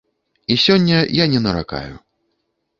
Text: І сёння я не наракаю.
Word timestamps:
І 0.51 0.57
сёння 0.63 0.97
я 1.23 1.29
не 1.35 1.43
наракаю. 1.45 1.95